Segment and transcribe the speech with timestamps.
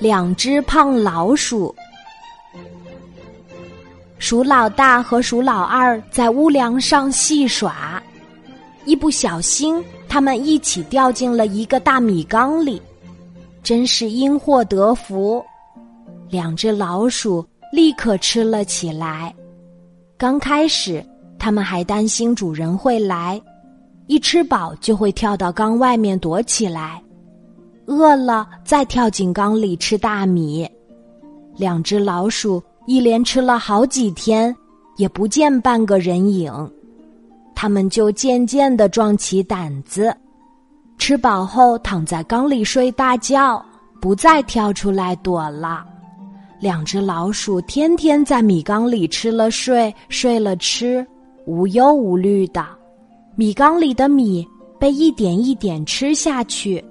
[0.00, 1.74] 两只胖老鼠。
[4.18, 8.02] 鼠老大和鼠老二在屋梁上戏耍，
[8.84, 12.80] 一不小心，他们一起掉进了一个大米缸里，
[13.62, 15.44] 真是因祸得福。
[16.30, 19.34] 两只老鼠立刻吃了起来。
[20.16, 21.04] 刚开始，
[21.38, 23.40] 他们还担心主人会来，
[24.06, 27.02] 一吃饱就会跳到缸外面躲起来。
[27.86, 30.68] 饿了再跳进缸里吃大米，
[31.56, 34.54] 两只老鼠一连吃了好几天，
[34.96, 36.52] 也不见半个人影，
[37.54, 40.14] 他们就渐渐的壮起胆子，
[40.96, 43.64] 吃饱后躺在缸里睡大觉，
[44.00, 45.84] 不再跳出来躲了。
[46.60, 51.06] 两只老鼠天天在米缸里吃了睡，睡了吃，
[51.46, 52.64] 无忧无虑的，
[53.36, 54.46] 米缸里的米
[54.78, 56.82] 被一点一点吃下去。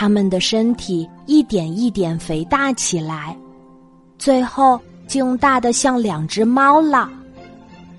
[0.00, 3.36] 他们的身体一点一点肥大起来，
[4.18, 7.10] 最后竟大的像两只猫了。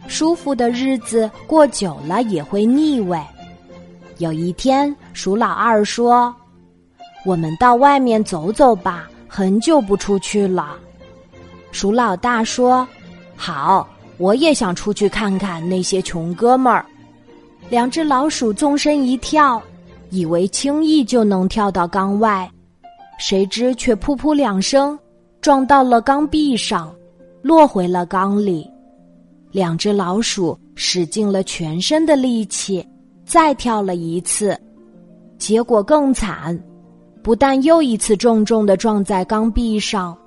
[0.08, 3.22] 舒服的日子过久了也会腻味。
[4.18, 6.36] 有一天，鼠老二说
[7.24, 10.76] ：“我们到外面走走吧，很久不出去了。”
[11.72, 12.88] 鼠老大说
[13.38, 16.84] ：“好，我也想出去看看那些穷哥们儿。”
[17.70, 19.62] 两只老鼠纵身一跳。
[20.12, 22.50] 以为轻易就能跳到缸外，
[23.18, 24.98] 谁知却噗噗两声，
[25.40, 26.94] 撞到了缸壁上，
[27.42, 28.70] 落回了缸里。
[29.52, 32.86] 两只老鼠使尽了全身的力气，
[33.26, 34.58] 再跳了一次，
[35.38, 36.58] 结果更惨，
[37.24, 40.18] 不但又一次重重的撞在缸壁上，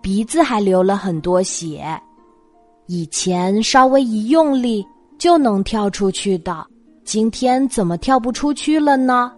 [0.00, 1.84] 鼻子还流了很多血。
[2.86, 4.84] 以前稍微一用力
[5.18, 6.66] 就能跳出去的。
[7.04, 9.30] 今天怎么跳不出去了呢？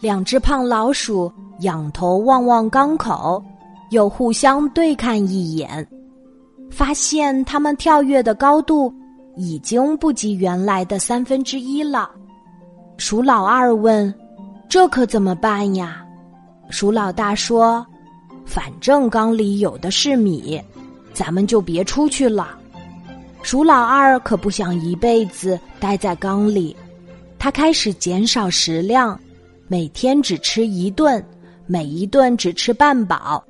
[0.00, 3.42] 两只胖老鼠仰头望望缸口，
[3.90, 5.86] 又互相对看一眼，
[6.70, 8.92] 发现它们跳跃的高度
[9.36, 12.10] 已经不及原来的三分之一了。
[12.98, 14.14] 鼠老二问
[14.68, 16.04] ：“这可怎么办呀？”
[16.70, 17.84] 鼠老大说
[18.46, 20.60] ：“反正缸里有的是米，
[21.12, 22.56] 咱们就别出去了。”
[23.46, 26.76] 鼠老二可不想一辈子待在缸里，
[27.38, 29.16] 他开始减少食量，
[29.68, 31.24] 每天只吃一顿，
[31.64, 33.40] 每一顿只吃半饱，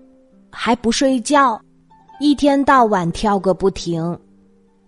[0.51, 1.59] 还不睡觉，
[2.21, 4.19] 一天到晚跳个不停，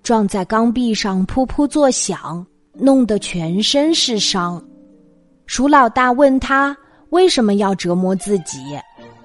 [0.02, 4.62] 撞在缸壁上噗噗作响，弄得全身是伤。
[5.46, 6.76] 鼠老大问他
[7.08, 8.78] 为什么要折磨自己，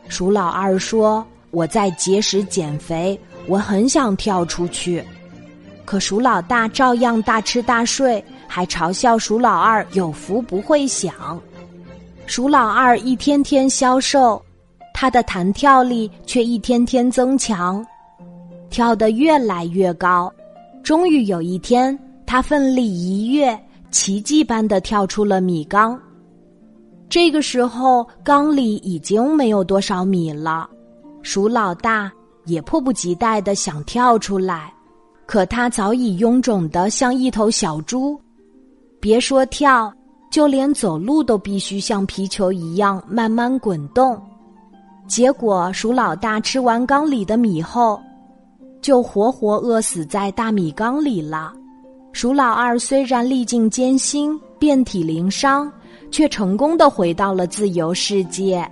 [0.07, 5.03] 鼠老二说：“我在节食减肥，我很想跳出去。”
[5.85, 11.41] 可鼠老大照样大吃大睡，还嘲笑鼠老二有福不会享。
[12.25, 14.41] 鼠老二一天天消瘦，
[14.93, 17.85] 他的弹跳力却一天天增强，
[18.69, 20.31] 跳得越来越高。
[20.83, 23.57] 终于有一天，他奋力一跃，
[23.91, 25.99] 奇迹般的跳出了米缸。
[27.09, 30.67] 这个时候，缸里已经没有多少米了。
[31.21, 32.11] 鼠老大
[32.45, 34.72] 也迫不及待的想跳出来。
[35.33, 38.21] 可他早已臃肿的像一头小猪，
[38.99, 39.91] 别说跳，
[40.31, 44.15] 就连走路都必须像皮球一样慢慢滚动。
[45.07, 47.99] 结果鼠老大吃完缸里的米后，
[48.79, 51.51] 就活活饿死在大米缸里了。
[52.11, 55.67] 鼠老二虽然历尽艰辛，遍体鳞伤，
[56.11, 58.71] 却成功的回到了自由世界。